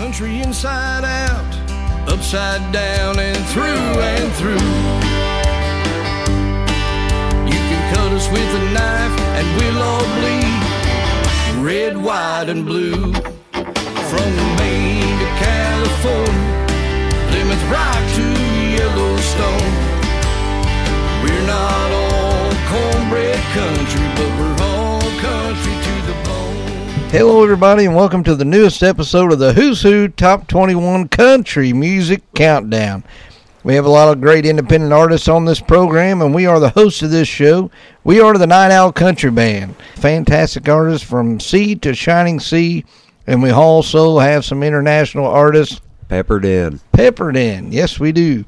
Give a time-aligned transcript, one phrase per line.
[0.00, 1.52] Country inside out,
[2.08, 4.66] upside down and through and through.
[7.44, 10.60] You can cut us with a knife and we'll all bleed
[11.62, 13.12] red, white, and blue.
[13.12, 16.66] From Maine to California,
[17.28, 18.26] Plymouth Rock to
[18.76, 19.72] Yellowstone.
[21.22, 24.29] We're not all cornbread country,
[27.10, 31.72] Hello, everybody, and welcome to the newest episode of the Who's Who Top 21 Country
[31.72, 33.02] Music Countdown.
[33.64, 36.70] We have a lot of great independent artists on this program, and we are the
[36.70, 37.70] hosts of this show.
[38.04, 39.74] We are the Night Owl Country Band.
[39.96, 42.84] Fantastic artists from sea to shining sea,
[43.26, 46.80] and we also have some international artists Peppered in.
[46.92, 47.72] peppered in.
[47.72, 48.44] Yes, we do.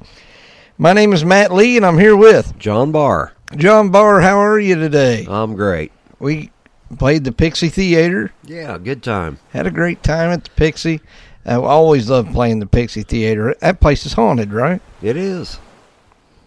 [0.78, 3.32] My name is Matt Lee, and I'm here with John Barr.
[3.56, 4.20] John Barr.
[4.20, 5.26] How are you today?
[5.28, 5.90] I'm great.
[6.20, 6.50] We
[6.98, 8.32] played the Pixie Theater.
[8.44, 9.38] Yeah, good time.
[9.50, 11.00] Had a great time at the Pixie.
[11.44, 13.54] I always love playing the Pixie Theater.
[13.60, 14.80] That place is haunted, right?
[15.00, 15.58] It is.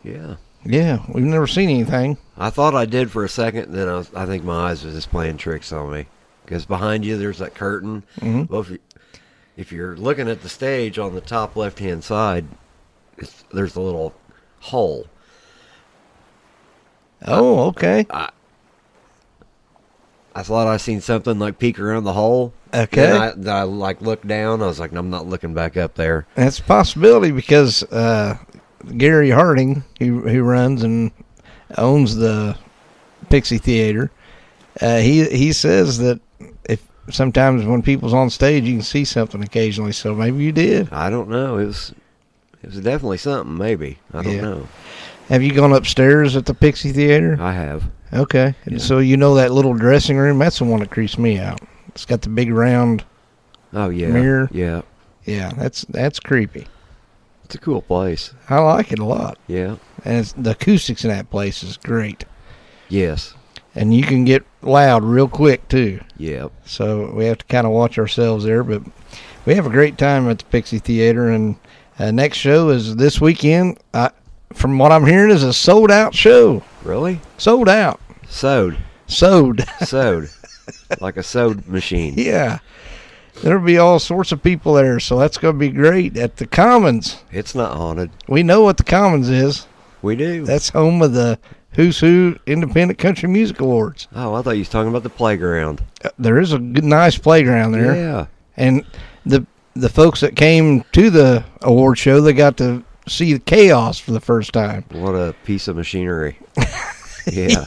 [0.03, 0.35] Yeah.
[0.63, 2.17] Yeah, we've never seen anything.
[2.37, 4.95] I thought I did for a second, then I, was, I think my eyes was
[4.95, 6.07] just playing tricks on me.
[6.43, 8.03] Because behind you, there's that curtain.
[8.19, 8.49] Mhm.
[8.49, 8.79] Well, if, you,
[9.57, 12.45] if you're looking at the stage on the top left hand side,
[13.17, 14.13] it's, there's a little
[14.59, 15.07] hole.
[17.27, 18.05] Oh, okay.
[18.09, 18.29] I
[20.43, 22.53] thought I seen something like peek around the hole.
[22.73, 23.09] Okay.
[23.11, 24.61] I, I like looked down.
[24.61, 26.27] I was like, I'm not looking back up there.
[26.35, 28.37] That's a possibility because uh,
[28.97, 31.11] Gary Harding, who who runs and
[31.77, 32.57] owns the
[33.29, 34.11] Pixie Theater,
[34.81, 36.19] uh, he he says that
[36.67, 39.93] if sometimes when people's on stage, you can see something occasionally.
[39.93, 40.91] So maybe you did.
[40.91, 41.57] I don't know.
[41.59, 41.93] It was
[42.61, 43.57] it was definitely something.
[43.57, 44.41] Maybe I don't Yeah.
[44.41, 44.67] know.
[45.29, 47.37] Have you gone upstairs at the Pixie Theater?
[47.39, 47.85] I have.
[48.13, 48.55] Okay.
[48.67, 48.77] Yeah.
[48.77, 50.39] So you know that little dressing room?
[50.39, 51.59] That's the one that creeps me out.
[51.89, 53.03] It's got the big round.
[53.73, 54.07] Oh yeah.
[54.09, 54.49] Mirror?
[54.51, 54.81] Yeah.
[55.25, 56.67] Yeah, that's that's creepy.
[57.45, 58.33] It's a cool place.
[58.49, 59.75] I like it a lot, Yeah.
[60.03, 62.25] and it's, the acoustics in that place is great.
[62.89, 63.35] Yes.
[63.75, 65.99] And you can get loud real quick too.
[66.17, 66.51] Yep.
[66.65, 68.63] So we have to kind of watch ourselves there.
[68.63, 68.81] But
[69.45, 71.55] we have a great time at the Pixie Theater, and
[71.99, 73.77] uh, next show is this weekend.
[73.93, 74.09] I,
[74.53, 76.63] from what I'm hearing, is a sold out show.
[76.83, 77.19] Really?
[77.37, 77.99] Sold out.
[78.29, 78.77] Sewed.
[79.07, 79.65] Sewed.
[79.81, 80.29] Sewed.
[80.99, 82.13] like a sewed machine.
[82.17, 82.59] yeah.
[83.43, 86.47] There'll be all sorts of people there, so that's going to be great at the
[86.47, 87.21] Commons.
[87.31, 88.09] It's not haunted.
[88.29, 89.67] We know what the Commons is.
[90.01, 90.45] We do.
[90.45, 91.37] That's home of the
[91.73, 94.07] Who's Who Independent Country Music Awards.
[94.15, 95.83] oh, I thought you was talking about the playground.
[96.03, 98.25] Uh, There is a good, nice playground there, Yeah.
[98.55, 98.85] and
[99.25, 103.99] the the folks that came to the award show, they got to see the chaos
[103.99, 104.85] for the first time.
[104.93, 106.39] What a piece of machinery.
[107.31, 107.65] yeah.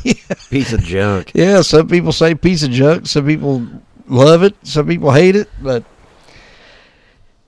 [0.50, 1.32] Piece of junk.
[1.34, 3.66] Yeah, some people say piece of junk, some people
[4.06, 5.84] love it, some people hate it, but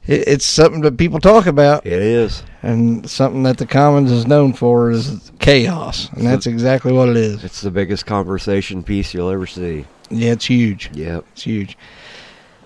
[0.07, 2.43] it, it's something that people talk about, It is.
[2.63, 7.17] and something that the Commons is known for is chaos, and that's exactly what it
[7.17, 7.45] is.
[7.45, 9.87] It's the biggest conversation piece you'll ever see.
[10.11, 10.91] Yeah, it's huge.
[10.93, 11.19] Yeah.
[11.33, 11.79] It's huge.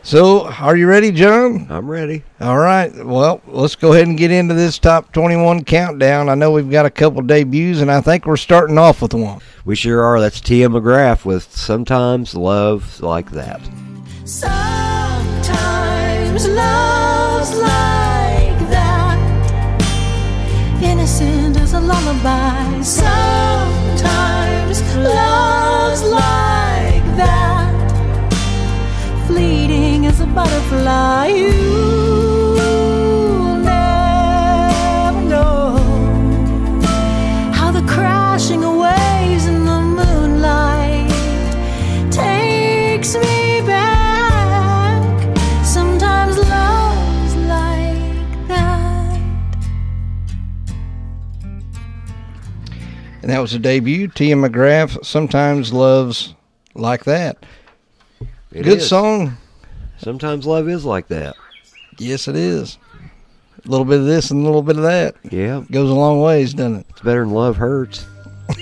[0.05, 1.67] So, are you ready, John?
[1.71, 2.25] I'm ready.
[2.39, 2.95] All right.
[3.07, 6.29] Well, let's go ahead and get into this top 21 countdown.
[6.29, 9.41] I know we've got a couple debuts, and I think we're starting off with one.
[9.65, 10.21] We sure are.
[10.21, 13.63] That's Tia McGrath with Sometimes Love Like That.
[14.27, 14.59] Sometimes
[16.49, 19.81] love's like that,
[20.83, 22.83] innocent as a lullaby.
[22.83, 23.14] Sometimes
[30.45, 31.27] butterfly.
[31.29, 31.63] You
[33.63, 35.77] never know
[37.53, 41.11] how the crashing waves in the moonlight
[42.13, 45.37] takes me back.
[45.65, 49.21] Sometimes love's like that.
[53.23, 54.09] And that was a debut.
[54.09, 56.35] Tia McGrath sometimes loves
[56.75, 57.47] like that.
[58.53, 58.89] It Good is.
[58.89, 59.39] song.
[60.05, 61.35] Sometimes love is like that.
[61.97, 62.77] Yes, it is.
[63.65, 65.17] A little bit of this and a little bit of that.
[65.31, 65.65] Yeah.
[65.71, 66.87] Goes a long ways, doesn't it?
[66.91, 68.05] It's better than love hurts.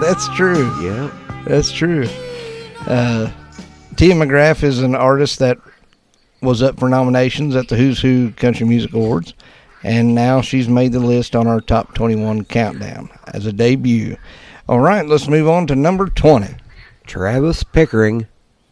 [0.00, 0.72] That's true.
[0.80, 1.10] Yeah.
[1.46, 2.08] That's true.
[2.86, 3.30] Uh,
[3.96, 5.58] Tia McGrath is an artist that
[6.42, 9.32] was up for nominations at the Who's Who Country Music Awards,
[9.82, 14.16] and now she's made the list on our top 21 countdown as a debut.
[14.68, 16.56] All right, let's move on to number 20.
[17.06, 18.26] Travis Pickering,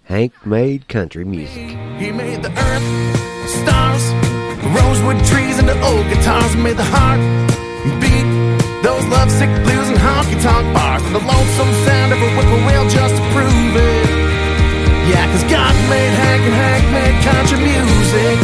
[0.04, 1.70] Hank made country music.
[1.98, 4.04] He made the earth, stars,
[4.74, 6.56] rosewood trees, and the old guitars.
[6.56, 7.63] Made the heart beat,
[8.84, 11.02] those lovesick blues and honky tonk bars.
[11.04, 14.08] And the lonesome sound of a whippoorwill just to prove it.
[15.08, 18.36] Yeah, cause God made Hank and Hank made country music.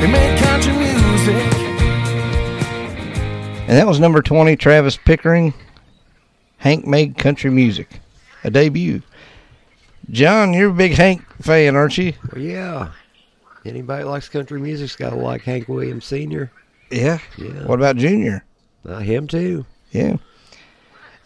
[0.00, 1.68] He made country music.
[3.68, 5.52] And that was number 20, Travis Pickering.
[6.58, 8.00] Hank made country music.
[8.44, 9.02] A debut.
[10.10, 12.12] John, you're a big Hank fan, aren't you?
[12.32, 12.92] Well, yeah.
[13.64, 16.52] Anybody that likes country music's got to like Hank Williams Sr.
[16.90, 17.18] Yeah.
[17.36, 17.66] Yeah.
[17.66, 18.44] What about Junior?
[18.86, 19.66] Uh, him too.
[19.90, 20.16] Yeah.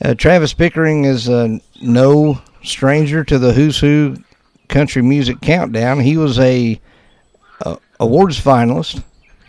[0.04, 4.16] Uh, Travis Pickering is uh, no stranger to the Who's Who
[4.68, 6.00] Country Music Countdown.
[6.00, 6.80] He was a
[7.64, 9.04] uh, awards finalist.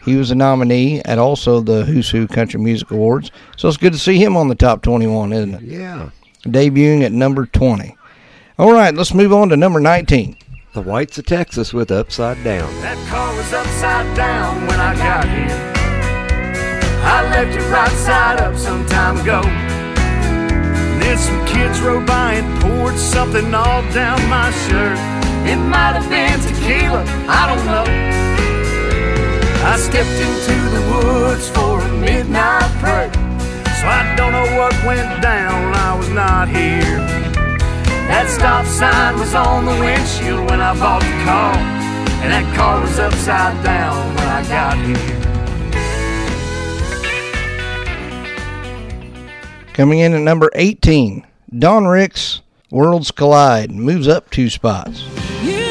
[0.06, 3.32] He was a nominee at also the Who's Who Country Music Awards.
[3.58, 5.62] So it's good to see him on the top 21, isn't it?
[5.62, 6.10] Yeah.
[6.46, 7.96] Debuting at number 20.
[8.60, 10.38] All right, let's move on to number 19.
[10.74, 12.72] The Whites of Texas with Upside Down.
[12.82, 15.73] That car was upside down when I got here.
[17.04, 19.42] I left it right side up some time ago.
[21.00, 24.98] Then some kids rode by and poured something all down my shirt.
[25.46, 27.86] It might have been tequila, I don't know.
[29.66, 33.12] I stepped into the woods for a midnight prayer.
[33.80, 37.00] So I don't know what went down, I was not here.
[38.08, 41.56] That stop sign was on the windshield when I bought the car.
[42.24, 45.33] And that car was upside down when I got here.
[49.74, 51.26] Coming in at number 18,
[51.58, 55.04] Don Ricks, Worlds Collide, moves up two spots.
[55.42, 55.63] You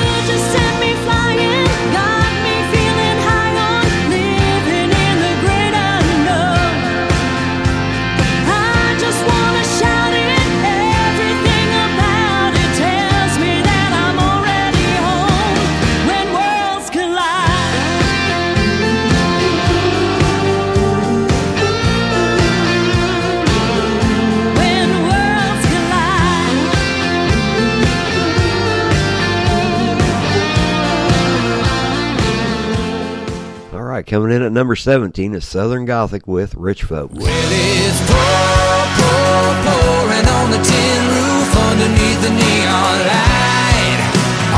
[34.03, 37.15] right, coming in at number 17 is Southern Gothic with Rich Folks.
[37.15, 44.01] Well, it's pour, pour, pouring on the tin roof underneath the neon light.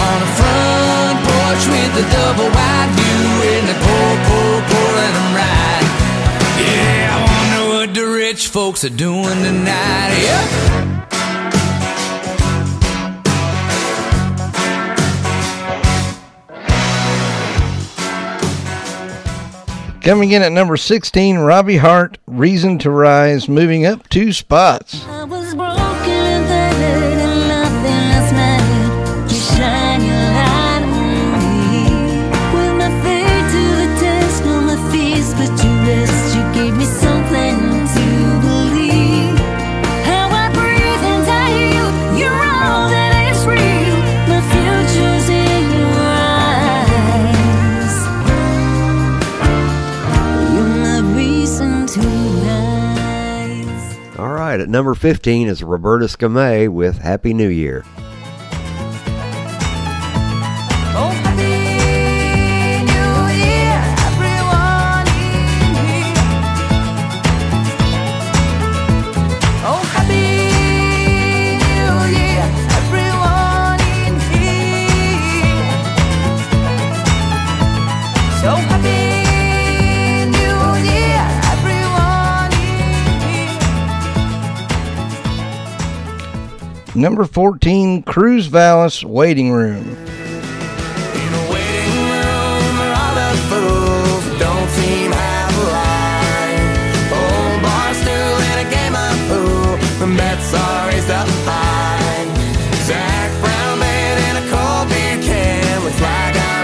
[0.00, 3.24] On a front porch with a double wide view,
[3.66, 5.88] they pour, pour, pour, let 'em ride.
[6.60, 10.18] Yeah, I wonder what the rich folks are doing tonight.
[10.22, 10.93] Yeah.
[20.04, 25.02] Coming in at number 16, Robbie Hart, Reason to Rise, moving up two spots.
[54.54, 57.84] Right, at number 15 is Roberta Scamay with Happy New Year.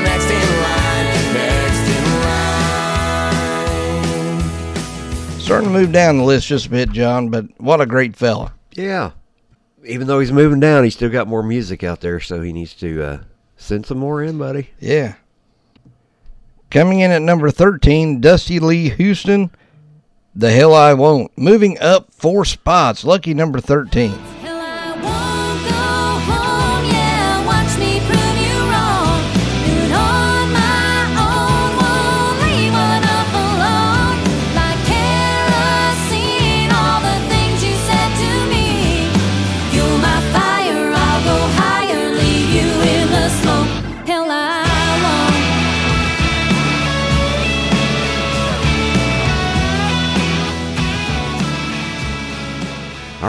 [0.05, 1.07] Next in line.
[1.43, 2.07] Next Waiting
[5.35, 5.41] Room.
[5.41, 8.53] Starting to move down the list just a bit, John, but what a great fella.
[8.73, 9.11] Yeah.
[9.87, 12.75] Even though he's moving down, he's still got more music out there, so he needs
[12.75, 13.19] to uh,
[13.57, 14.71] send some more in, buddy.
[14.79, 15.15] Yeah.
[16.71, 19.51] Coming in at number 13, Dusty Lee Houston,
[20.35, 21.37] The Hell I Won't.
[21.37, 23.05] Moving up four spots.
[23.05, 24.40] Lucky number 13.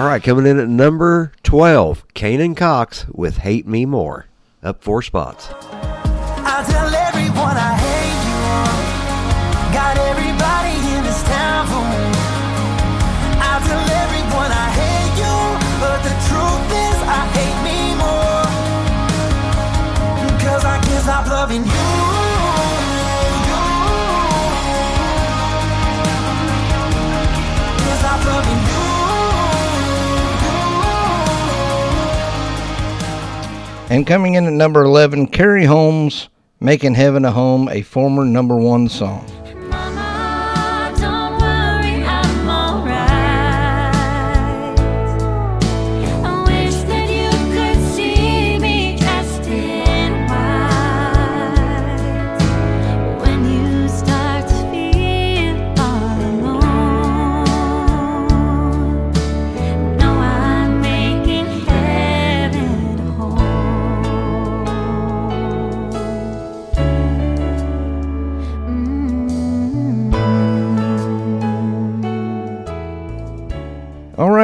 [0.05, 4.27] Right, coming in at number 12, Kanan Cox with Hate Me More.
[4.63, 5.50] Up four spots.
[5.51, 6.81] I tell
[33.91, 36.29] And coming in at number 11, Carrie Holmes,
[36.62, 39.29] Making Heaven a Home, a former number one song.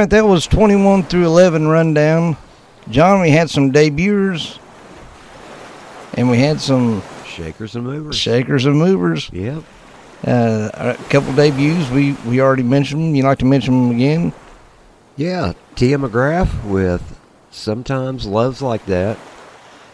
[0.07, 2.37] Right, that was 21 through 11 rundown.
[2.89, 4.59] John, we had some debuters,
[6.13, 8.15] and we had some Shakers and movers.
[8.15, 9.29] shakers and movers.
[9.31, 9.63] Yep.
[10.25, 11.91] Uh, a couple debuts.
[11.91, 13.15] We we already mentioned them.
[13.15, 14.33] You like to mention them again?
[15.15, 17.19] Yeah, Tia McGrath with
[17.51, 19.17] Sometimes Loves Like That,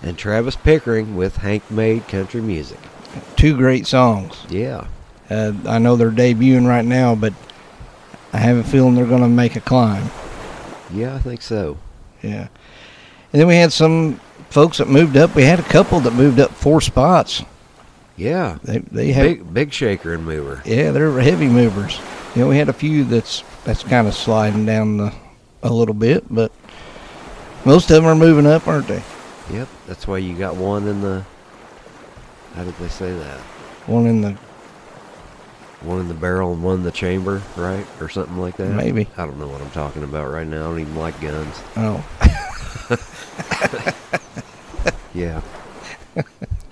[0.01, 2.79] and Travis Pickering with Hank Made Country Music.
[3.35, 4.37] Two great songs.
[4.49, 4.87] Yeah.
[5.29, 7.33] Uh, I know they're debuting right now, but
[8.33, 10.09] I have a feeling they're going to make a climb.
[10.91, 11.77] Yeah, I think so.
[12.21, 12.47] Yeah.
[13.31, 15.35] And then we had some folks that moved up.
[15.35, 17.43] We had a couple that moved up four spots.
[18.17, 18.57] Yeah.
[18.63, 20.61] They they have Big big shaker and mover.
[20.65, 21.99] yeah, they're heavy movers.
[22.35, 25.13] You know, we had a few that's that's kind of sliding down the
[25.63, 26.51] a little bit, but
[27.65, 29.01] most of them are moving up, aren't they?
[29.51, 29.67] Yep.
[29.87, 31.25] That's why you got one in the
[32.55, 33.39] how did they say that?
[33.87, 34.37] One in the
[35.83, 37.85] One in the barrel and one in the chamber, right?
[37.99, 38.69] Or something like that.
[38.69, 39.07] Maybe.
[39.17, 40.61] I don't know what I'm talking about right now.
[40.61, 41.61] I don't even like guns.
[41.77, 42.03] oh,
[45.13, 45.41] Yeah.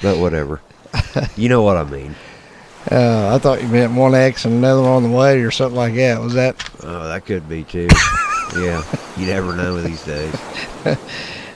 [0.01, 0.61] but whatever.
[1.35, 2.15] You know what I mean.
[2.91, 5.75] uh, I thought you meant one X and another one on the way or something
[5.77, 6.19] like that.
[6.19, 6.55] Was that?
[6.83, 7.87] Oh, that could be too.
[8.57, 8.83] yeah.
[9.17, 10.33] You never know these days.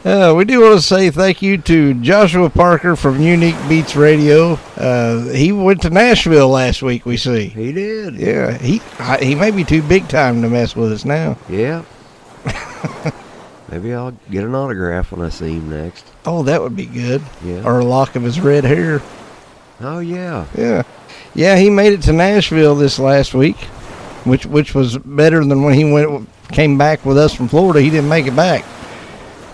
[0.05, 4.53] Uh, we do want to say thank you to Joshua Parker from Unique Beats Radio.
[4.77, 7.07] Uh, he went to Nashville last week.
[7.07, 7.47] We see.
[7.47, 8.13] He did.
[8.13, 11.39] Yeah, he I, he may be too big time to mess with us now.
[11.49, 11.83] Yeah.
[13.71, 16.05] Maybe I'll get an autograph when I see him next.
[16.23, 17.23] Oh, that would be good.
[17.43, 17.63] Yeah.
[17.65, 19.01] Or a lock of his red hair.
[19.81, 20.45] Oh yeah.
[20.55, 20.83] Yeah,
[21.33, 21.57] yeah.
[21.57, 23.57] He made it to Nashville this last week,
[24.23, 27.81] which which was better than when he went came back with us from Florida.
[27.81, 28.63] He didn't make it back.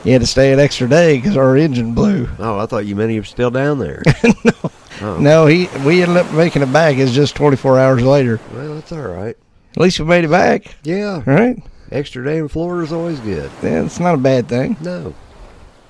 [0.03, 2.27] He had to stay an extra day because our engine blew.
[2.39, 4.01] Oh, I thought you meant he was still down there.
[4.43, 4.71] no,
[5.03, 5.17] Oh.
[5.19, 5.45] no.
[5.47, 6.97] He we ended up making it back.
[6.97, 8.39] It's just 24 hours later.
[8.53, 9.35] Well, that's all right.
[9.71, 11.21] At least we made it back, Yeah.
[11.25, 11.61] right?
[11.91, 13.49] Extra day in Florida is always good.
[13.63, 14.77] Yeah, it's not a bad thing.
[14.81, 15.13] No.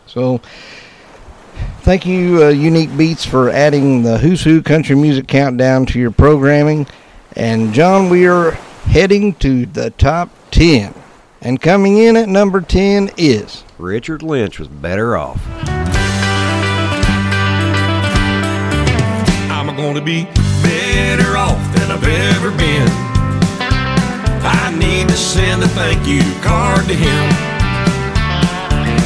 [0.07, 0.39] So,
[1.81, 6.11] thank you, uh, Unique Beats, for adding the Who's Who Country Music Countdown to your
[6.11, 6.87] programming.
[7.35, 8.51] And, John, we are
[8.85, 10.93] heading to the top 10.
[11.41, 13.63] And coming in at number 10 is.
[13.81, 15.41] Richard Lynch was better off.
[19.49, 20.25] I'm gonna be
[20.61, 22.87] better off than I've ever been.
[24.43, 27.29] I need to send a thank you card to him.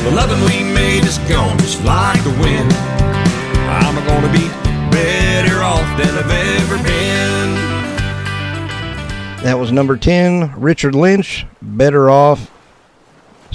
[0.04, 2.74] The loving we made is gone just like the wind.
[3.72, 4.50] I'm gonna be
[4.92, 7.56] better off than I've ever been.
[9.42, 12.52] That was number 10, Richard Lynch, Better Off.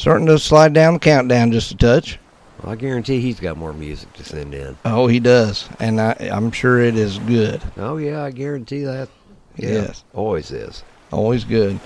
[0.00, 2.18] Starting to slide down the countdown just a touch.
[2.62, 4.78] Well, I guarantee he's got more music to send in.
[4.82, 5.68] Oh, he does.
[5.78, 7.60] And I, I'm sure it is good.
[7.76, 9.10] Oh yeah, I guarantee that.
[9.56, 10.04] Yeah, Yes.
[10.14, 10.84] always is.
[11.12, 11.78] Always good.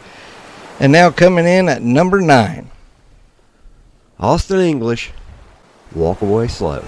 [0.79, 2.71] And now coming in at number 9.
[4.21, 5.11] Austin English,
[5.93, 6.85] walk away slow.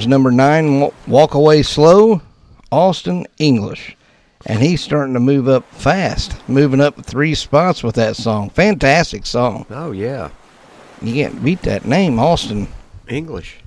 [0.00, 2.22] Was number nine, Walk Away Slow,
[2.72, 3.94] Austin English.
[4.46, 8.48] and he's starting to move up fast, moving up three spots with that song.
[8.48, 9.66] Fantastic song.
[9.68, 10.30] Oh yeah,
[11.02, 12.68] You can't beat that name, Austin.
[13.08, 13.58] English.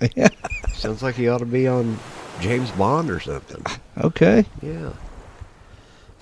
[0.16, 0.28] Yeah.
[0.72, 1.98] Sounds like he ought to be on
[2.40, 3.62] James Bond or something.
[4.02, 4.46] Okay.
[4.62, 4.92] Yeah.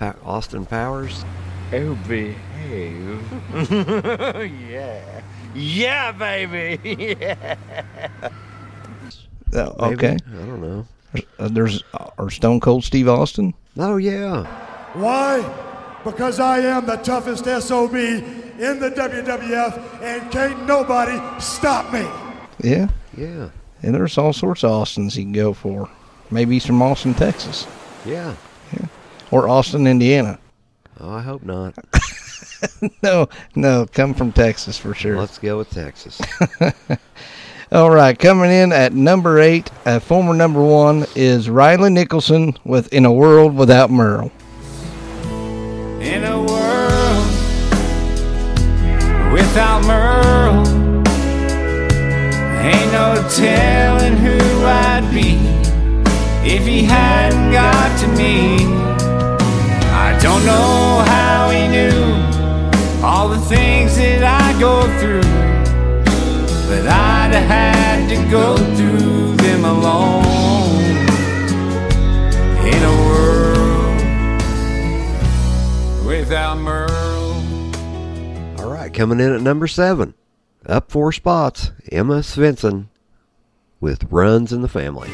[0.00, 1.25] Pa- Austin Powers.
[1.73, 3.23] Oh, behave.
[4.68, 5.21] yeah.
[5.54, 7.16] Yeah, baby.
[7.21, 7.57] yeah.
[9.55, 9.95] Uh, maybe?
[9.95, 10.17] okay.
[10.31, 10.87] I don't know.
[11.38, 13.55] Uh, there's uh, or Stone Cold Steve Austin.
[13.78, 14.45] Oh yeah.
[14.95, 15.40] Why?
[16.05, 22.07] Because I am the toughest SOB in the WWF, and can't nobody stop me.
[22.62, 22.88] Yeah.
[23.17, 23.50] Yeah.
[23.83, 25.88] And there's all sorts of Austins you can go for.
[26.31, 27.67] Maybe he's from Austin, Texas,
[28.05, 28.35] Yeah.
[29.31, 30.38] or Austin, Indiana.
[31.00, 31.75] Oh, I hope not.
[33.05, 35.17] No, no, come from Texas for sure.
[35.17, 36.21] Let's go with Texas.
[37.71, 42.91] All right, coming in at number eight, uh, former number one is Riley Nicholson with
[42.95, 44.33] "In a World Without Merle."
[46.01, 47.27] In a world
[49.35, 50.67] without Merle,
[52.65, 55.37] ain't no telling who I'd be
[56.49, 58.65] if he hadn't got to me.
[59.93, 65.21] I don't know how he knew all the things that I go through,
[66.67, 66.87] but
[67.30, 70.25] Have had to go through them alone.
[72.66, 74.00] In a world
[76.06, 77.35] without Merle.
[78.58, 80.14] All right, coming in at number seven,
[80.66, 82.88] up four spots, Emma Svensson
[83.78, 85.11] with "Runs in the Family."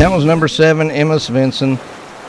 [0.00, 1.78] That was number seven, Emma Svensson,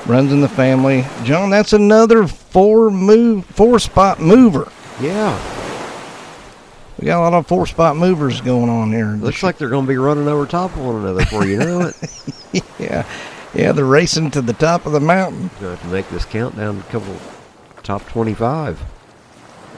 [0.05, 1.05] runs in the family.
[1.23, 4.69] John, that's another four move, four spot mover.
[4.99, 5.33] Yeah,
[6.99, 9.07] We got a lot of four spot movers going on here.
[9.07, 11.81] looks like they're going to be running over top of one another before you know
[12.51, 12.63] it.
[12.77, 13.05] yeah,
[13.53, 15.49] yeah, they're racing to the top of the mountain.
[15.61, 17.15] Going to have to make this countdown a couple
[17.83, 18.81] top twenty-five,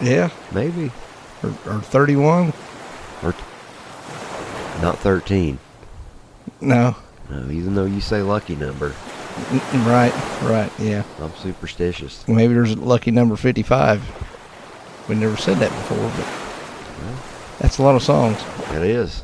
[0.02, 0.92] Yeah, maybe,
[1.44, 2.54] or, or thirty-one.
[3.22, 3.36] or
[4.82, 5.60] not thirteen.
[6.60, 6.96] No,
[7.30, 8.94] No, even though you say lucky number,
[9.86, 11.04] right, right, yeah.
[11.20, 12.28] I'm superstitious.
[12.28, 14.02] Maybe there's a lucky number fifty-five.
[15.10, 18.40] We never said that before, but that's a lot of songs.
[18.72, 19.24] It is.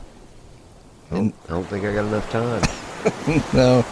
[1.12, 3.44] I don't, I don't think I got enough time.
[3.54, 3.86] no,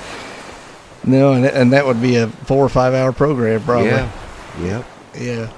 [1.05, 3.89] no, and, and that would be a four or five hour program, probably.
[3.89, 4.11] Yeah.
[4.61, 4.85] Yep.
[5.19, 5.51] Yeah.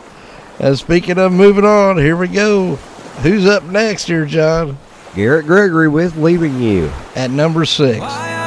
[0.59, 2.75] Uh, speaking of moving on, here we go.
[3.21, 4.77] Who's up next here, John?
[5.15, 7.99] Garrett Gregory with "Leaving You." At number six.
[7.99, 8.38] Why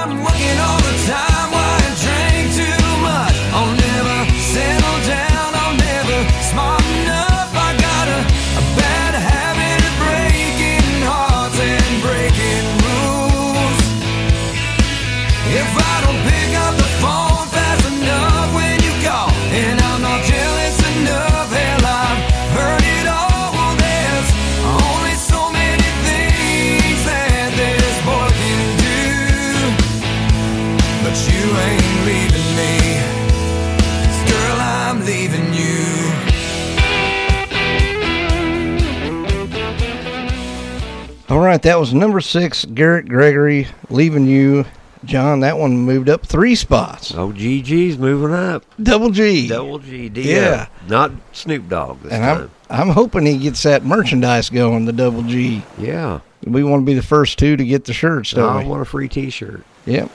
[41.52, 44.64] right, that was number six, Garrett Gregory, leaving you.
[45.04, 47.12] John, that one moved up three spots.
[47.12, 48.64] Oh, GG's moving up.
[48.80, 49.48] Double G.
[49.48, 50.08] Double G.
[50.08, 50.32] D.
[50.32, 50.68] Yeah.
[50.88, 52.50] Not Snoop Dogg this and time.
[52.70, 55.62] I'm I'm hoping he gets that merchandise going, the Double G.
[55.76, 56.20] Yeah.
[56.44, 58.68] We want to be the first two to get the shirts, don't I we?
[58.68, 59.64] want a free T-shirt.
[59.86, 60.10] Yep.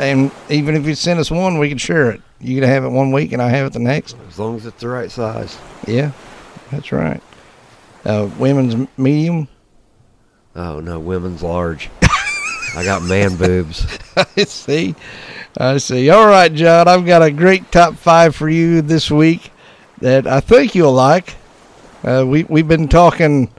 [0.00, 2.20] And even if you send us one, we can share it.
[2.40, 4.16] You can have it one week, and I have it the next.
[4.28, 5.56] As long as it's the right size.
[5.86, 6.12] Yeah,
[6.70, 7.22] that's right.
[8.04, 9.48] Uh, women's medium.
[10.56, 11.90] Oh no, women's large.
[12.74, 13.86] I got man boobs.
[14.16, 14.94] I see.
[15.58, 16.10] I see.
[16.10, 16.88] All right, John.
[16.88, 19.50] I've got a great top five for you this week
[20.00, 21.34] that I think you'll like.
[22.02, 23.50] Uh, we we've been talking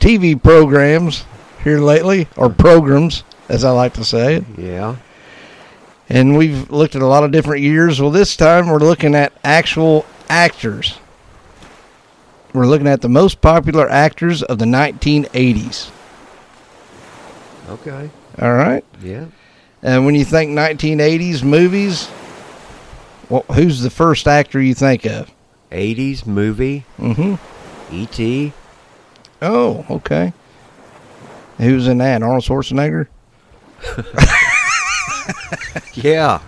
[0.00, 1.24] TV programs
[1.64, 4.96] here lately, or programs, as I like to say it, Yeah.
[6.08, 8.00] and we've looked at a lot of different years.
[8.00, 10.98] Well, this time we're looking at actual actors.
[12.52, 15.90] We're looking at the most popular actors of the 1980s.
[17.72, 18.10] Okay.
[18.40, 18.84] All right.
[19.02, 19.26] Yeah.
[19.82, 22.08] And when you think 1980s movies,
[23.28, 25.30] well, who's the first actor you think of?
[25.70, 26.84] 80s movie.
[26.98, 27.94] Mm-hmm.
[27.94, 28.52] E.T.
[29.40, 30.32] Oh, okay.
[31.58, 32.22] Who's in that?
[32.22, 33.08] Arnold Schwarzenegger.
[35.94, 36.40] Yeah,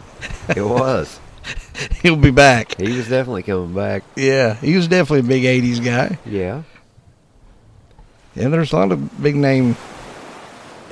[0.48, 1.20] it was.
[2.02, 2.76] He'll be back.
[2.76, 4.02] He was definitely coming back.
[4.16, 6.18] Yeah, he was definitely a big '80s guy.
[6.24, 6.62] Yeah.
[8.36, 9.76] And there's a lot of big name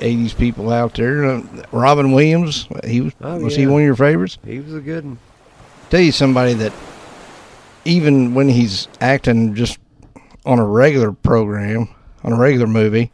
[0.02, 1.24] '80s people out there.
[1.24, 2.66] Uh, Robin Williams.
[2.84, 3.12] He was.
[3.20, 4.38] Oh, was he one of your favorites?
[4.44, 5.18] He was a good one.
[5.90, 6.72] tell you somebody that
[7.84, 9.78] even when he's acting just
[10.44, 11.88] on a regular program,
[12.24, 13.12] on a regular movie,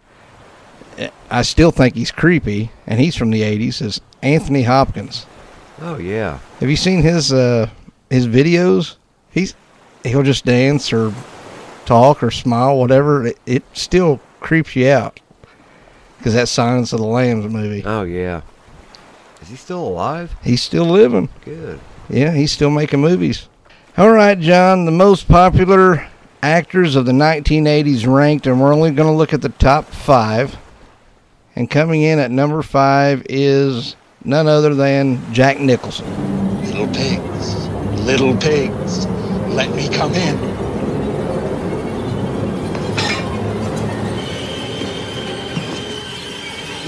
[1.31, 3.83] I still think he's creepy, and he's from the '80s.
[3.83, 5.27] Is Anthony Hopkins?
[5.81, 6.39] Oh yeah.
[6.61, 7.69] Have you seen his uh,
[8.11, 8.97] his videos?
[9.31, 9.55] He's
[10.05, 11.13] he'll just dance or
[11.85, 13.27] talk or smile, whatever.
[13.27, 15.21] It, it still creeps you out
[16.19, 17.83] because that Silence of the Lambs movie.
[17.85, 18.43] Oh yeah.
[19.41, 20.35] Is he still alive?
[20.43, 21.29] He's still living.
[21.45, 21.81] Good.
[22.09, 23.49] Yeah, he's still making movies.
[23.97, 26.09] All right, John, the most popular
[26.43, 30.57] actors of the 1980s ranked, and we're only going to look at the top five.
[31.57, 36.07] And coming in at number five is none other than Jack Nicholson.
[36.63, 37.69] Little pigs,
[38.05, 39.07] little pigs,
[39.49, 40.68] let me come in.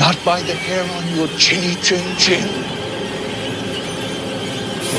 [0.01, 2.49] Not by the hair on your chinny chin chin.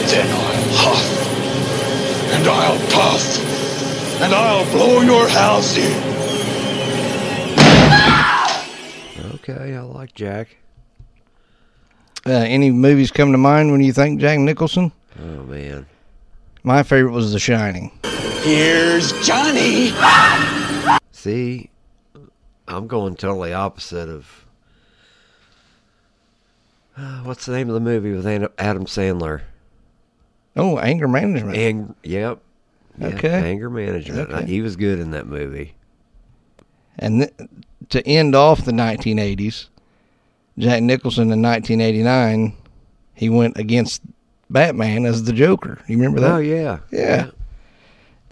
[0.08, 1.06] Then I'll huff,
[2.34, 5.92] and I'll puff, and I'll blow your house in.
[9.34, 10.56] Okay, I like Jack.
[12.28, 14.92] Uh, any movies come to mind when you think Jack Nicholson?
[15.20, 15.88] Oh man.
[16.62, 17.90] My favorite was The Shining.
[18.44, 19.94] Here's Johnny.
[21.12, 21.72] See,
[22.68, 24.46] I'm going totally opposite of.
[27.24, 28.26] What's the name of the movie with
[28.58, 29.42] Adam Sandler?
[30.56, 31.58] Oh, Anger Management.
[31.58, 32.40] Ang- yep.
[32.98, 33.30] Yeah, Okay.
[33.50, 34.30] Anger management.
[34.32, 34.46] Okay.
[34.46, 35.76] He was good in that movie.
[37.00, 37.50] And th-
[37.90, 39.68] to end off the 1980s,
[40.58, 42.54] Jack Nicholson in 1989,
[43.16, 44.02] he went against
[44.50, 45.80] Batman as the Joker.
[45.88, 46.32] You remember that?
[46.34, 46.80] Oh yeah.
[46.92, 47.30] Yeah.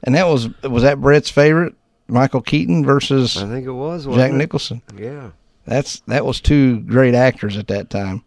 [0.04, 1.74] And that was was that Brett's favorite,
[2.08, 4.36] Michael Keaton versus I think it was Jack it?
[4.36, 4.82] Nicholson.
[4.98, 5.30] Yeah.
[5.66, 8.24] That's that was two great actors at that time.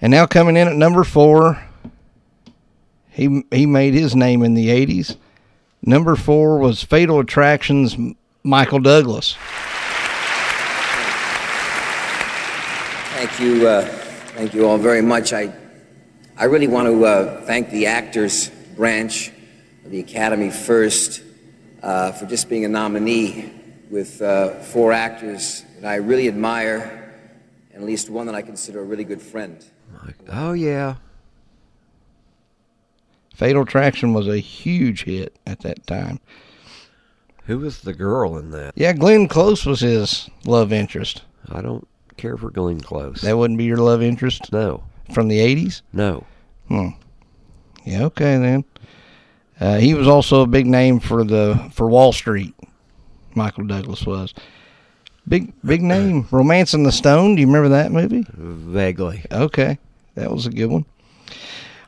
[0.00, 1.62] And now coming in at number four,
[3.10, 5.16] he he made his name in the '80s.
[5.82, 7.96] Number four was Fatal Attractions,
[8.42, 9.36] Michael Douglas.
[13.16, 13.84] Thank you, uh,
[14.34, 15.32] thank you all very much.
[15.32, 15.52] I,
[16.36, 19.30] I really want to uh, thank the actors branch
[19.84, 21.22] of the Academy first
[21.82, 23.52] uh, for just being a nominee
[23.90, 27.14] with uh, four actors that I really admire,
[27.72, 29.64] and at least one that I consider a really good friend.
[30.30, 30.96] Oh yeah.
[33.34, 36.20] Fatal Attraction was a huge hit at that time.
[37.46, 38.72] Who was the girl in that?
[38.76, 41.22] Yeah, Glenn Close was his love interest.
[41.50, 41.86] I don't
[42.16, 43.20] care for Glenn Close.
[43.22, 44.84] That wouldn't be your love interest no.
[45.12, 45.82] from the '80s.
[45.92, 46.24] No.
[46.68, 46.90] Hmm.
[47.84, 48.04] Yeah.
[48.04, 48.64] Okay then.
[49.60, 52.54] Uh, he was also a big name for the for Wall Street.
[53.34, 54.32] Michael Douglas was
[55.28, 56.26] big big name.
[56.30, 57.34] Romancing the Stone.
[57.34, 58.24] Do you remember that movie?
[58.28, 59.24] Vaguely.
[59.30, 59.78] Okay,
[60.14, 60.84] that was a good one.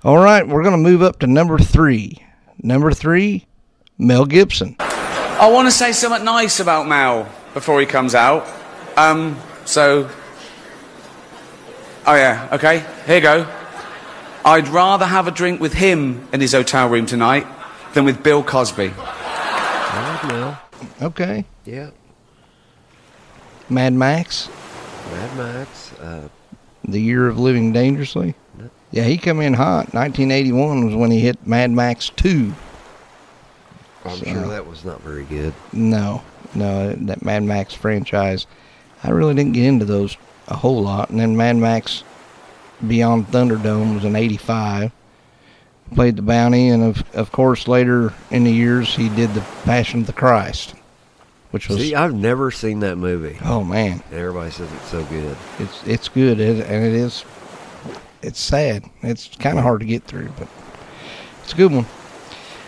[0.04, 2.22] All right, we're gonna move up to number three.
[2.62, 3.46] Number three,
[3.98, 4.76] Mel Gibson.
[4.78, 8.46] I want to say something nice about Mel before he comes out.
[8.96, 10.08] Um, so.
[12.06, 13.46] Oh, yeah, okay, here you go.
[14.44, 17.46] I'd rather have a drink with him in his hotel room tonight
[17.94, 18.92] than with Bill Cosby.
[18.96, 20.62] I like Mel.
[21.02, 21.90] Okay, Yeah.
[23.68, 24.48] Mad Max,
[25.10, 25.92] Mad Max.
[25.94, 26.28] Uh,
[26.86, 28.34] The Year of Living Dangerously.
[28.92, 29.92] Yeah, he come in hot.
[29.92, 32.54] 1981 was when he hit Mad Max 2.
[34.04, 35.52] I'm So- sure that was not very good.
[35.72, 36.22] No,
[36.54, 38.46] no, that Mad Max franchise.
[39.02, 40.16] I really didn't get into those
[40.48, 41.10] a whole lot.
[41.10, 42.04] And then Mad Max
[42.86, 44.92] Beyond Thunderdome was in '85.
[45.94, 50.00] Played the bounty, and of of course later in the years he did the Passion
[50.00, 50.74] of the Christ,
[51.56, 53.38] which was See, I've never seen that movie.
[53.42, 55.34] oh man, And everybody says it's so good.
[55.58, 57.24] it's it's good, and it is.
[58.20, 58.84] It's sad.
[59.00, 60.48] It's kind of hard to get through, but
[61.42, 61.86] it's a good one.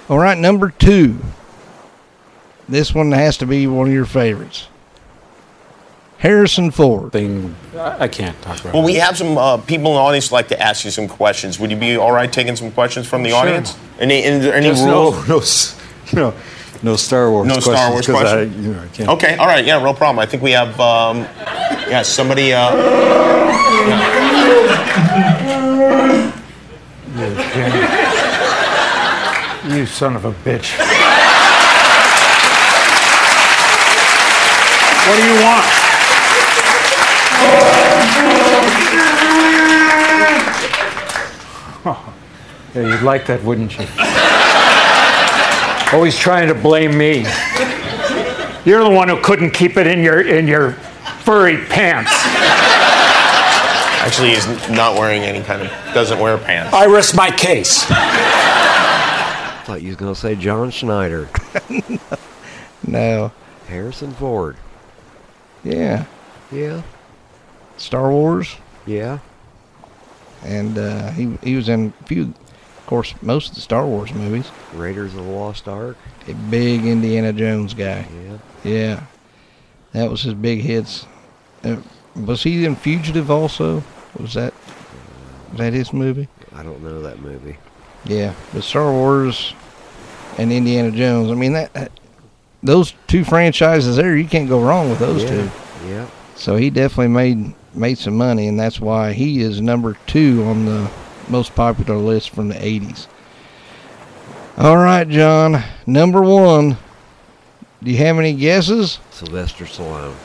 [0.09, 1.19] All right, number two.
[2.67, 4.69] This one has to be one of your favorites.
[6.19, 7.13] Harrison Ford.
[7.13, 8.73] Thing I I can't talk about.
[8.73, 11.61] Well, we have some uh, people in the audience like to ask you some questions.
[11.61, 13.39] Would you be all right taking some questions from the Sure.
[13.39, 13.77] audience?
[14.01, 14.81] Any, any, any rules?
[14.87, 15.79] no, no, s-
[16.11, 16.35] you know,
[16.83, 17.49] no Star Wars.
[17.49, 18.39] No Star Wars question.
[18.39, 19.09] I, you know, I can't.
[19.11, 20.19] Okay, all right, yeah, no problem.
[20.21, 21.19] I think we have, um,
[21.89, 22.53] yeah, somebody.
[22.53, 22.71] Uh.
[27.17, 28.05] Yeah,
[29.75, 30.77] you son of a bitch.
[35.09, 35.67] what do you want?
[41.85, 42.15] Oh,
[42.75, 43.87] yeah, you'd like that, wouldn't you?
[45.93, 47.25] Always trying to blame me.
[48.65, 50.73] You're the one who couldn't keep it in your in your
[51.25, 52.13] furry pants.
[54.01, 56.73] Actually, he's not wearing any kind of, doesn't wear pants.
[56.75, 57.85] I rest my case.
[57.89, 61.29] I Thought you was gonna say John Schneider.
[62.89, 63.33] No.
[63.67, 64.57] Harrison Ford.
[65.63, 66.07] Yeah.
[66.51, 66.83] Yeah.
[67.77, 68.57] Star Wars.
[68.87, 69.19] Yeah.
[70.43, 72.35] And uh, he he was in a few, of
[72.89, 74.51] course, most of the Star Wars movies.
[74.75, 75.97] Raiders of the Lost Ark.
[76.27, 78.07] A big Indiana Jones guy.
[78.25, 78.39] Yeah.
[78.65, 79.03] Yeah.
[79.93, 81.07] That was his big hits.
[81.63, 81.77] Uh,
[82.17, 83.83] was he in Fugitive also?
[84.19, 84.53] Was that
[85.51, 86.29] was that his movie?
[86.55, 87.59] I don't know that movie.
[88.05, 89.55] Yeah, but Star Wars
[90.37, 91.31] and Indiana Jones.
[91.31, 91.91] I mean that,
[92.63, 95.31] those two franchises there, you can't go wrong with those yeah.
[95.31, 95.51] two.
[95.89, 96.11] Yeah.
[96.37, 100.65] So he definitely made made some money, and that's why he is number two on
[100.65, 100.91] the
[101.31, 103.07] most popular list from the '80s.
[104.57, 106.77] All right, John, number one.
[107.83, 108.99] Do you have any guesses?
[109.11, 110.17] Sylvester Stallone.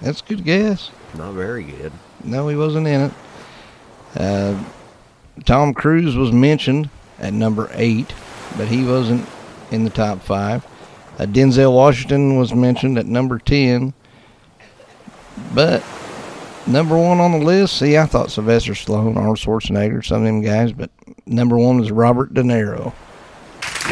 [0.00, 0.90] That's a good guess.
[1.16, 1.92] Not very good.
[2.22, 3.12] No, he wasn't in it.
[4.14, 4.62] Uh,
[5.44, 8.12] Tom Cruise was mentioned at number eight,
[8.56, 9.26] but he wasn't
[9.70, 10.64] in the top five.
[11.18, 13.94] Uh, Denzel Washington was mentioned at number 10.
[15.54, 15.82] But
[16.66, 20.42] number one on the list, see, I thought Sylvester Stallone, Arnold Schwarzenegger, some of them
[20.42, 20.90] guys, but
[21.26, 22.92] number one is Robert De Niro.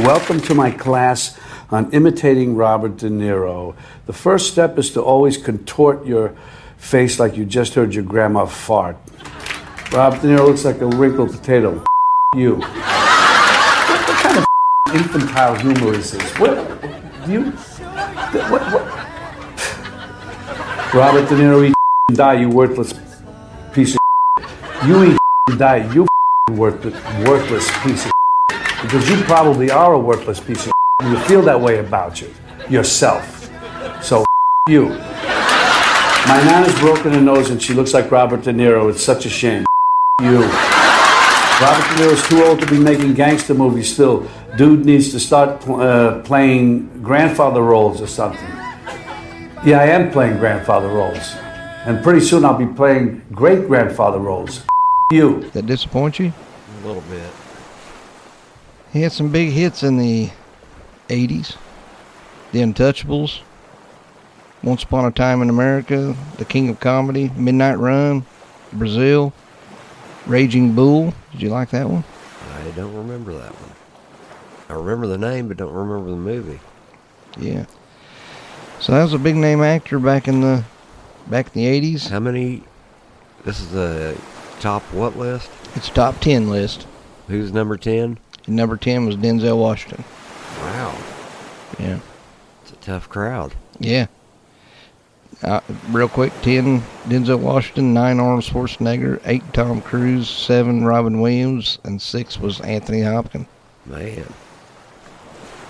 [0.01, 1.39] Welcome to my class
[1.71, 3.77] on imitating Robert De Niro.
[4.07, 6.35] The first step is to always contort your
[6.77, 8.97] face like you just heard your grandma fart.
[9.93, 11.85] Robert De Niro looks like a wrinkled potato.
[12.35, 12.57] You.
[12.57, 12.67] What,
[14.21, 14.47] kind of
[14.95, 16.39] infantile humor is this?
[16.39, 16.57] What
[17.29, 17.53] you?
[18.51, 18.63] What?
[18.73, 19.05] what?
[20.93, 22.93] Robert De Niro, eat and die, you worthless
[23.73, 24.01] piece of.
[24.87, 26.07] You eat and die, you
[26.51, 26.95] worthless,
[27.27, 28.13] worthless piece of
[28.83, 32.33] because you probably are a worthless piece of and you feel that way about you
[32.69, 33.51] yourself.
[34.03, 34.25] So
[34.69, 34.91] you.
[36.27, 38.91] My nana's broken her nose and she looks like Robert De Niro.
[38.91, 39.65] It's such a shame.
[40.21, 40.43] You.
[40.43, 44.29] Robert De Niro's too old to be making gangster movies still.
[44.57, 48.49] Dude needs to start uh, playing grandfather roles or something.
[49.65, 51.35] Yeah, I am playing grandfather roles.
[51.87, 54.63] And pretty soon I'll be playing great grandfather roles.
[55.13, 55.43] You.
[55.51, 56.33] That disappoint you?
[56.83, 57.31] A little bit.
[58.91, 60.31] He had some big hits in the
[61.09, 61.57] 80s.
[62.53, 63.41] The Untouchables,
[64.63, 68.25] Once Upon a Time in America, The King of Comedy, Midnight Run,
[68.73, 69.35] Brazil,
[70.27, 71.13] Raging Bull.
[71.33, 72.05] Did you like that one?
[72.55, 73.73] I don't remember that one.
[74.71, 76.61] I remember the name, but don't remember the movie.
[77.39, 77.67] Yeah.
[78.81, 80.65] So that was a big name actor back in the
[81.29, 82.09] back in the 80s.
[82.09, 82.63] How many?
[83.45, 84.17] This is the
[84.61, 85.51] top what list?
[85.75, 86.87] It's top 10 list.
[87.29, 88.19] Who's number 10?
[88.47, 90.05] And number 10 was Denzel Washington.
[90.61, 90.97] Wow.
[91.79, 91.99] Yeah.
[92.63, 93.55] It's a tough crowd.
[93.79, 94.07] Yeah.
[95.43, 95.61] Uh,
[95.91, 102.01] real quick 10 Denzel Washington, 9 Arnold Schwarzenegger, 8 Tom Cruise, 7 Robin Williams, and
[102.01, 103.47] 6 was Anthony Hopkins.
[103.85, 104.33] Man.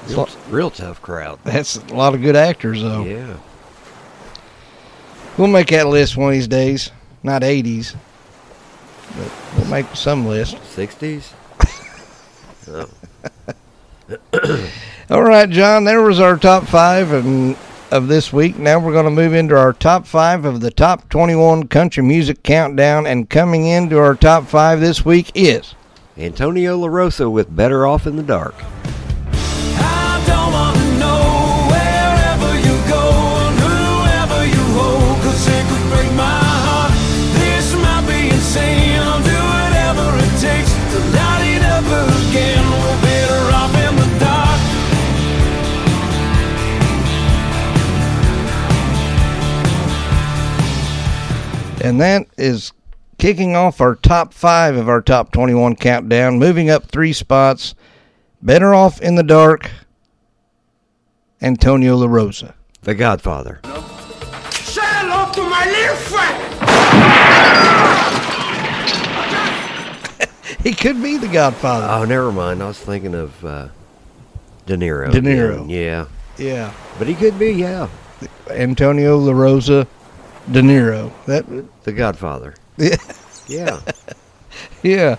[0.06, 1.38] Real, real tough crowd.
[1.44, 3.04] That's a lot of good actors, though.
[3.04, 3.36] Yeah.
[5.36, 6.90] We'll make that list one of these days.
[7.22, 7.96] Not 80s,
[9.16, 10.56] but we'll make some list.
[10.56, 11.32] 60s?
[12.68, 12.88] oh.
[15.10, 17.56] All right, John, there was our top five and
[17.94, 18.58] of this week.
[18.58, 22.42] Now we're going to move into our top five of the top 21 country music
[22.42, 23.06] countdown.
[23.06, 25.74] And coming into our top five this week is
[26.18, 28.56] Antonio LaRosa with Better Off in the Dark.
[51.84, 52.72] And that is
[53.18, 57.74] kicking off our top five of our top 21 countdown, moving up three spots.
[58.40, 59.70] Better off in the dark,
[61.42, 62.54] Antonio La Rosa.
[62.80, 63.60] The Godfather.
[64.50, 66.40] Say hello to my little friend.
[70.62, 71.86] He could be the Godfather.
[71.90, 72.62] Oh, never mind.
[72.62, 73.68] I was thinking of uh,
[74.64, 75.12] De Niro.
[75.12, 75.68] De Niro.
[75.68, 76.06] Yeah.
[76.38, 76.72] Yeah.
[76.98, 77.88] But he could be, yeah.
[78.48, 79.86] Antonio LaRosa
[80.50, 81.12] De Niro.
[81.26, 81.44] That
[81.84, 82.54] The Godfather.
[82.76, 82.96] Yeah.
[83.46, 83.80] Yeah.
[84.82, 85.16] yeah.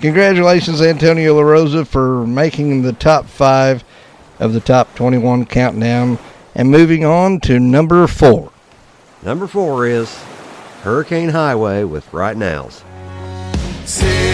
[0.00, 3.84] Congratulations, Antonio LaRosa, for making the top five
[4.38, 6.18] of the top 21 countdown.
[6.54, 8.50] And moving on to number four.
[9.22, 10.16] Number four is
[10.82, 12.82] Hurricane Highway with Right Nows.
[13.84, 14.27] Sé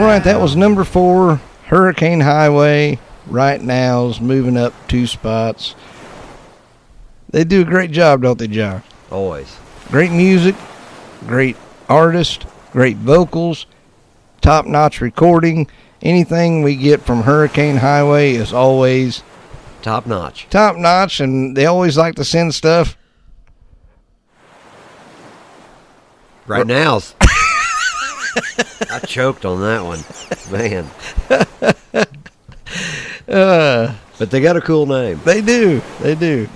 [0.00, 2.98] All right, that was number four, Hurricane Highway.
[3.26, 5.74] Right now's moving up two spots.
[7.28, 8.82] They do a great job, don't they, John?
[9.10, 9.54] Always.
[9.90, 10.54] Great music,
[11.26, 13.66] great artist, great vocals,
[14.40, 15.68] top notch recording.
[16.00, 19.22] Anything we get from Hurricane Highway is always
[19.82, 20.46] Top notch.
[20.48, 22.96] top notch, and they always like to send stuff.
[26.46, 27.14] Right now's.
[28.90, 30.04] I choked on that one,
[30.52, 30.88] man.
[33.28, 35.20] Uh, But they got a cool name.
[35.24, 35.80] They do.
[36.00, 36.48] They do.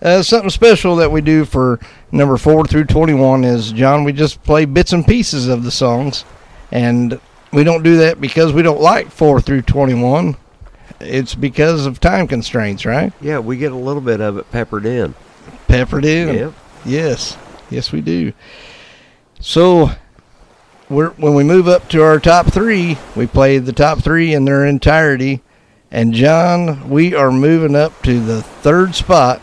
[0.00, 1.80] Uh, something special that we do for
[2.12, 6.24] number four through 21 is, John, we just play bits and pieces of the songs.
[6.70, 7.20] And
[7.52, 10.36] we don't do that because we don't like four through 21.
[11.00, 13.12] It's because of time constraints, right?
[13.20, 15.14] Yeah, we get a little bit of it peppered in.
[15.66, 16.34] Peppered in.
[16.34, 16.52] Yep.
[16.84, 17.36] Yes.
[17.70, 18.32] Yes, we do.
[19.40, 19.90] So,
[20.90, 24.44] we're, when we move up to our top three, we play the top three in
[24.44, 25.42] their entirety.
[25.90, 29.40] And John, we are moving up to the third spot.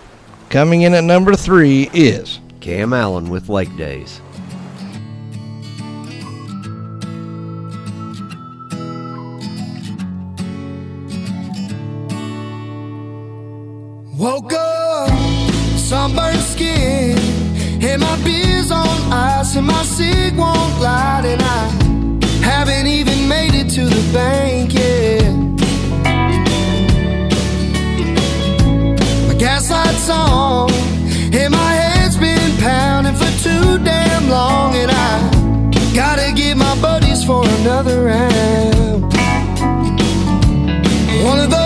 [0.50, 4.22] Coming in at number three is Cam Allen with Lake Days.
[14.18, 14.65] Woke up,
[17.88, 21.64] and my beer's on ice, and my cig won't light, and I
[22.44, 25.34] haven't even made it to the bank yet.
[29.28, 30.72] My gas light's on,
[31.40, 35.14] and my head's been pounding for too damn long, and I
[35.94, 39.14] gotta get my buddies for another round.
[41.24, 41.65] One of those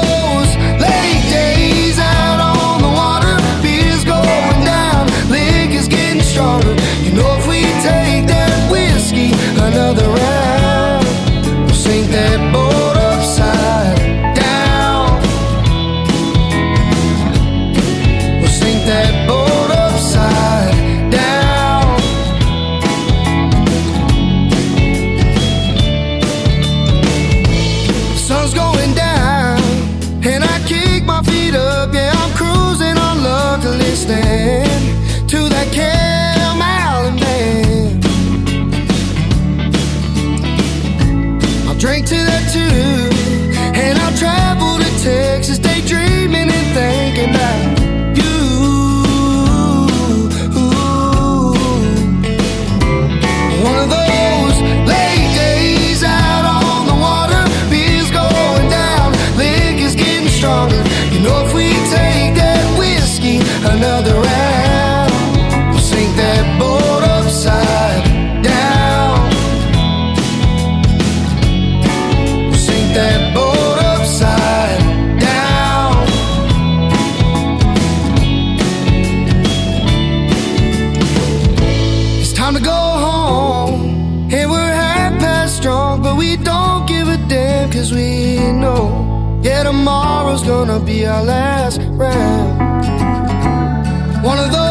[94.22, 94.69] One of those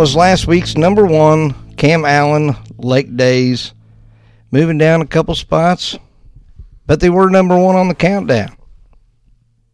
[0.00, 3.74] was last week's number one, Cam Allen, Lake Days.
[4.50, 5.98] Moving down a couple spots,
[6.86, 8.56] but they were number one on the countdown.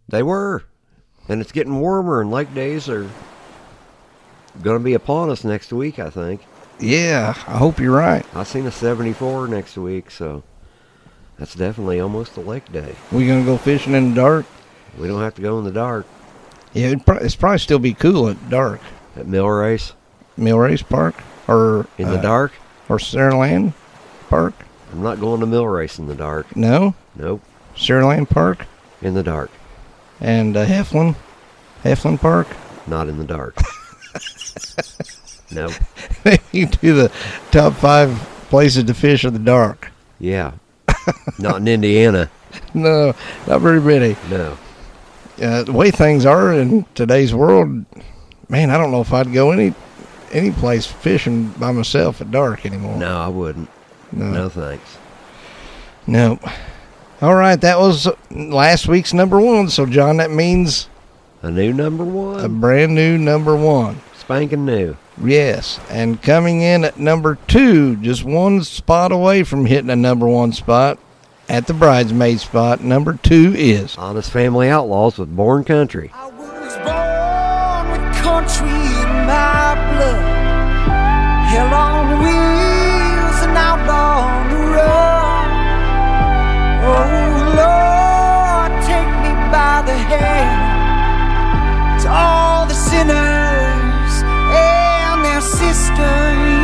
[0.09, 0.65] They were.
[1.29, 3.09] And it's getting warmer, and lake days are
[4.63, 6.41] going to be upon us next week, I think.
[6.81, 8.27] Yeah, I hope you're right.
[8.35, 10.43] I seen a 74 next week, so
[11.39, 12.97] that's definitely almost a lake day.
[13.13, 14.47] We gonna go fishing in the dark?
[14.99, 16.05] We don't have to go in the dark.
[16.73, 18.81] Yeah, it'd pro- it's probably still be cool at dark.
[19.15, 19.93] At Mill Race?
[20.37, 21.15] Mill Race Park
[21.49, 22.53] or In the uh, dark?
[22.89, 23.73] or Saraland
[24.29, 24.55] Park?
[24.93, 26.55] I'm not going to Millrace in the dark.
[26.57, 27.43] No, Nope.
[27.77, 28.67] Saraland Park
[29.03, 29.51] In the dark.
[30.21, 31.15] and uh, Heflin,
[31.85, 32.47] Heflin Park.
[32.87, 33.57] Not in the dark.
[35.53, 35.73] Nope.
[36.25, 37.13] Maybe you do the
[37.53, 38.11] top five
[38.51, 39.93] places to fish in the dark.
[40.19, 40.53] Yeah.
[41.39, 42.31] Not in Indiana.
[42.75, 43.15] No,
[43.47, 44.17] not very many.
[44.31, 44.57] No.
[45.41, 47.85] Uh, the way things are in today's world,
[48.49, 49.75] man, I don't know if I'd go any
[50.33, 52.97] any place fishing by myself at dark anymore.
[52.97, 53.69] No, I wouldn't.
[54.13, 54.27] No.
[54.31, 54.99] No, thanks.
[56.07, 56.41] Nope.
[57.23, 59.69] All right, that was last week's number one.
[59.71, 60.89] So, John, that means
[61.43, 64.01] A new number one, a brand new number one.
[64.19, 64.97] Spanking new.
[65.25, 70.27] Yes, and coming in at number two, just one spot away from hitting a number
[70.29, 70.99] one spot
[71.49, 72.83] at the bridesmaid spot.
[72.83, 76.13] Number two is Honest Family Outlaws with Born Country.
[81.57, 85.49] Hell on wheels and outlaw on the run.
[86.85, 87.01] Oh
[87.61, 94.13] Lord, take me by the hand to all the sinners
[94.53, 96.56] and their sisters.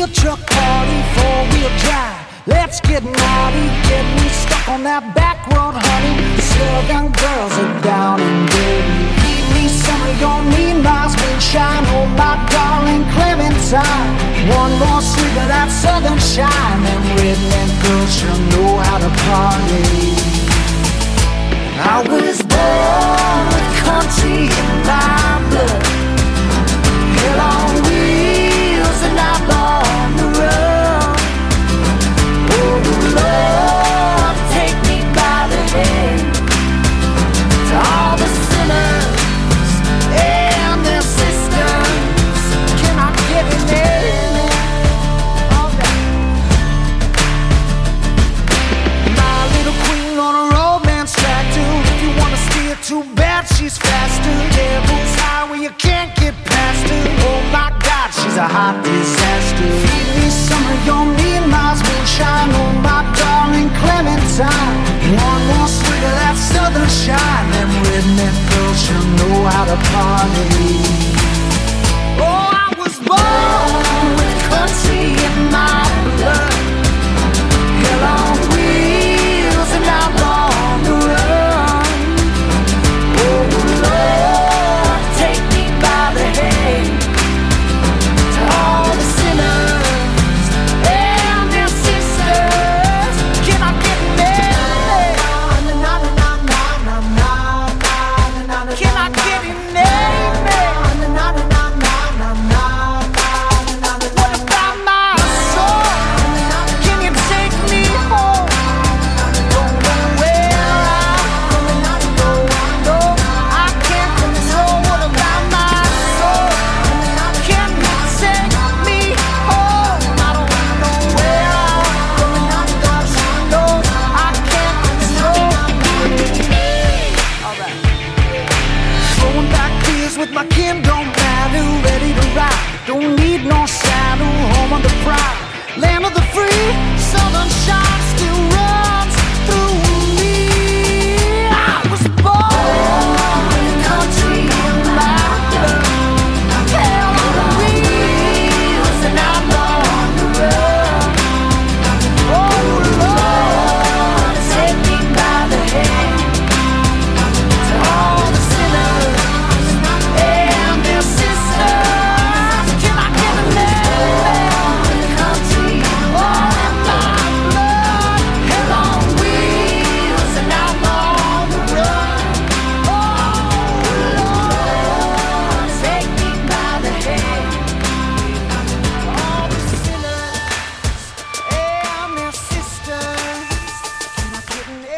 [0.00, 2.16] Field truck party, four wheel drive.
[2.46, 6.16] Let's get naughty, get me stuck on that back road, honey.
[6.40, 8.96] Southern girls are down and dirty.
[9.20, 14.12] Give me some of your mean miles, moonshine, oh my darling Clementine.
[14.56, 20.16] One more sweet of that southern shine, and redneck girls sure know how to party.
[21.76, 25.84] I was born with country in my blood.
[27.20, 28.19] Hell on wheels
[58.40, 59.68] a hot disaster.
[59.84, 60.28] Feed me
[60.72, 62.48] of your mean miles, moonshine.
[62.56, 64.76] Oh my darling Clementine.
[65.28, 67.46] One more swig of that southern shine.
[67.52, 70.72] Them redneck girls sure know how to party.
[72.16, 75.84] Oh, I was born with country in my
[76.16, 76.49] blood.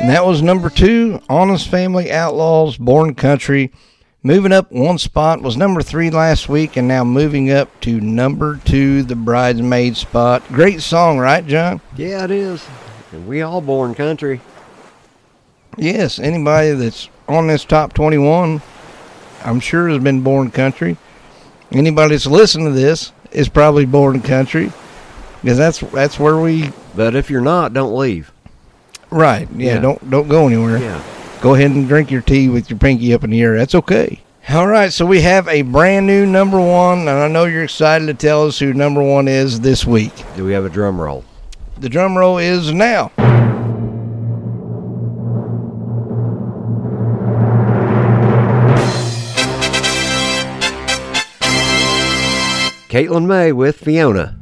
[0.02, 3.70] And that was number two, Honest Family Outlaws, Born Country.
[4.24, 8.56] Moving up one spot was number three last week, and now moving up to number
[8.64, 10.42] two, the bridesmaid spot.
[10.48, 11.80] Great song, right, John?
[11.96, 12.66] Yeah, it is.
[13.12, 14.40] And we all born country.
[15.76, 18.60] Yes, anybody that's on this top 21,
[19.44, 20.96] I'm sure has been born country.
[21.70, 24.72] Anybody that's listening to this is probably born country
[25.42, 26.72] because that's that's where we.
[26.96, 28.32] But if you're not, don't leave.
[29.12, 29.48] Right.
[29.56, 29.80] Yeah, Yeah.
[29.80, 30.78] Don't don't go anywhere.
[30.78, 31.02] Yeah.
[31.40, 33.56] Go ahead and drink your tea with your pinky up in the air.
[33.56, 34.20] That's okay.
[34.50, 38.06] All right, so we have a brand new number one, and I know you're excited
[38.06, 40.12] to tell us who number one is this week.
[40.36, 41.24] Do we have a drum roll?
[41.78, 43.12] The drum roll is now.
[52.88, 54.41] Caitlin May with Fiona.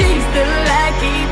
[0.00, 1.29] She's the lucky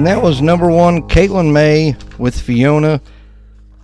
[0.00, 3.02] And that was number one, Caitlin May with Fiona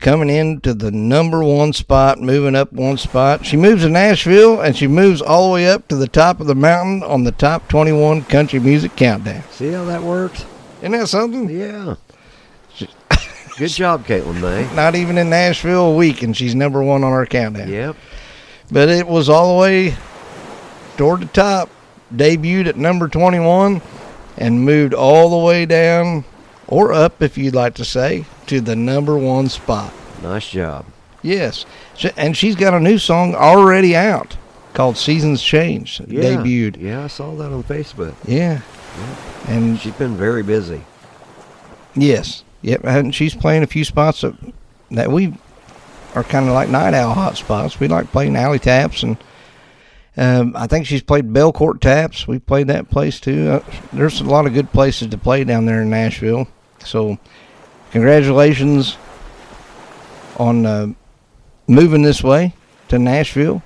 [0.00, 3.44] coming into the number one spot, moving up one spot.
[3.44, 6.46] She moves to Nashville and she moves all the way up to the top of
[6.46, 9.42] the mountain on the top 21 country music countdown.
[9.50, 10.46] See how that works?
[10.78, 11.50] Isn't that something?
[11.50, 11.96] Yeah.
[13.58, 14.74] Good job, Caitlin May.
[14.74, 17.68] Not even in Nashville a week, and she's number one on our countdown.
[17.68, 17.94] Yep.
[18.72, 19.96] But it was all the way
[20.96, 21.68] toward the top.
[22.10, 23.82] Debuted at number 21
[24.36, 26.24] and moved all the way down,
[26.66, 29.92] or up if you'd like to say, to the number one spot.
[30.22, 30.86] Nice job.
[31.22, 31.66] Yes.
[32.16, 34.36] And she's got a new song already out
[34.74, 36.00] called Seasons Change.
[36.06, 36.22] Yeah.
[36.22, 36.80] Debuted.
[36.80, 38.14] Yeah, I saw that on Facebook.
[38.26, 38.60] Yeah.
[39.48, 40.84] And she's been very busy.
[41.94, 42.44] Yes.
[42.62, 42.84] Yep.
[42.84, 44.34] And she's playing a few spots that,
[44.90, 45.34] that we
[46.14, 47.80] are kind of like night owl hot spots.
[47.80, 49.16] We like playing alley taps and
[50.16, 52.26] um, I think she's played Belcourt Taps.
[52.26, 53.50] We played that place too.
[53.50, 56.48] Uh, there's a lot of good places to play down there in Nashville.
[56.84, 57.18] So,
[57.90, 58.96] congratulations
[60.38, 60.86] on uh,
[61.66, 62.54] moving this way
[62.88, 63.62] to Nashville,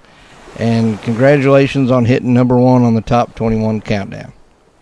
[0.58, 4.32] and congratulations on hitting number one on the top 21 countdown.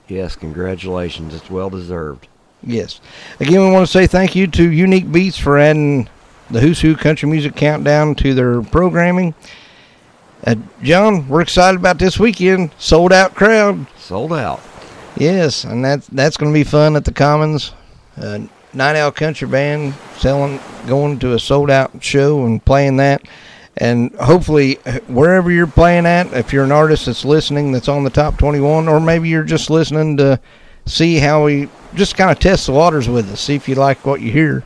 [0.06, 1.34] Yes, congratulations.
[1.34, 2.28] It's well deserved.
[2.62, 3.00] Yes.
[3.40, 6.08] Again, we want to say thank you to Unique Beats for adding
[6.50, 9.34] the Who's Hoo Country Music Countdown to their programming.
[10.44, 12.70] Uh, John, we're excited about this weekend.
[12.78, 13.86] Sold out crowd.
[13.96, 14.60] Sold out.
[15.16, 17.72] Yes, and that's that's going to be fun at the Commons.
[18.16, 18.40] Uh,
[18.72, 23.22] Night Owl Country Band selling, going to a sold out show and playing that.
[23.76, 28.04] And hopefully, uh, wherever you're playing at, if you're an artist that's listening that's on
[28.04, 30.40] the top 21, or maybe you're just listening to
[30.86, 34.04] see how we just kind of test the waters with us, see if you like
[34.04, 34.64] what you hear.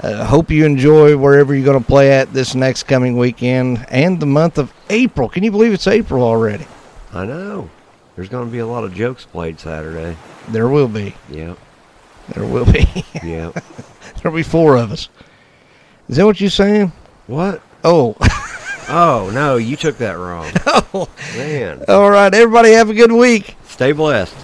[0.00, 4.20] Uh, hope you enjoy wherever you're going to play at this next coming weekend and
[4.20, 5.28] the month of April.
[5.28, 6.66] Can you believe it's April already?
[7.12, 7.70] I know.
[8.14, 10.16] There's going to be a lot of jokes played Saturday.
[10.48, 11.14] There will be.
[11.30, 11.58] Yep.
[12.34, 12.86] There will be.
[13.22, 13.62] Yep.
[14.16, 15.08] There'll be four of us.
[16.08, 16.92] Is that what you're saying?
[17.26, 17.62] What?
[17.82, 18.16] Oh.
[18.88, 20.50] oh, no, you took that wrong.
[20.94, 21.08] Oh.
[21.36, 21.84] Man.
[21.88, 23.56] All right, everybody have a good week.
[23.66, 24.34] Stay blessed.